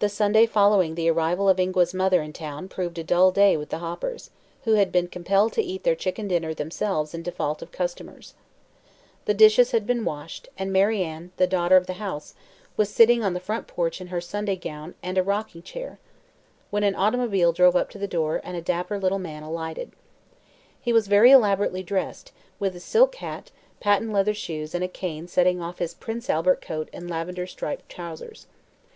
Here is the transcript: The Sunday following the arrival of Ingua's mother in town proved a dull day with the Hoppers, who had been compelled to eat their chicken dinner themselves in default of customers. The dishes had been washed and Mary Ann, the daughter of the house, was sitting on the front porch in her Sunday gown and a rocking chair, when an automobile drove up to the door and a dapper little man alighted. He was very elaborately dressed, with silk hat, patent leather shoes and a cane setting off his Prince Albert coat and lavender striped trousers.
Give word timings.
The 0.00 0.08
Sunday 0.08 0.44
following 0.44 0.96
the 0.96 1.08
arrival 1.08 1.48
of 1.48 1.60
Ingua's 1.60 1.94
mother 1.94 2.20
in 2.20 2.32
town 2.32 2.66
proved 2.68 2.98
a 2.98 3.04
dull 3.04 3.30
day 3.30 3.56
with 3.56 3.68
the 3.70 3.78
Hoppers, 3.78 4.30
who 4.64 4.72
had 4.72 4.90
been 4.90 5.06
compelled 5.06 5.52
to 5.52 5.62
eat 5.62 5.84
their 5.84 5.94
chicken 5.94 6.26
dinner 6.26 6.52
themselves 6.52 7.14
in 7.14 7.22
default 7.22 7.62
of 7.62 7.70
customers. 7.70 8.34
The 9.24 9.34
dishes 9.34 9.70
had 9.70 9.86
been 9.86 10.04
washed 10.04 10.48
and 10.58 10.72
Mary 10.72 11.04
Ann, 11.04 11.30
the 11.36 11.46
daughter 11.46 11.76
of 11.76 11.86
the 11.86 11.92
house, 12.02 12.34
was 12.76 12.88
sitting 12.90 13.22
on 13.22 13.34
the 13.34 13.38
front 13.38 13.68
porch 13.68 14.00
in 14.00 14.08
her 14.08 14.20
Sunday 14.20 14.56
gown 14.56 14.96
and 15.00 15.16
a 15.16 15.22
rocking 15.22 15.62
chair, 15.62 16.00
when 16.70 16.82
an 16.82 16.96
automobile 16.96 17.52
drove 17.52 17.76
up 17.76 17.88
to 17.90 17.98
the 17.98 18.08
door 18.08 18.40
and 18.42 18.56
a 18.56 18.60
dapper 18.60 18.98
little 18.98 19.20
man 19.20 19.44
alighted. 19.44 19.92
He 20.80 20.92
was 20.92 21.06
very 21.06 21.30
elaborately 21.30 21.84
dressed, 21.84 22.32
with 22.58 22.82
silk 22.82 23.14
hat, 23.14 23.52
patent 23.78 24.12
leather 24.12 24.34
shoes 24.34 24.74
and 24.74 24.82
a 24.82 24.88
cane 24.88 25.28
setting 25.28 25.62
off 25.62 25.78
his 25.78 25.94
Prince 25.94 26.28
Albert 26.28 26.60
coat 26.60 26.88
and 26.92 27.08
lavender 27.08 27.46
striped 27.46 27.88
trousers. 27.88 28.48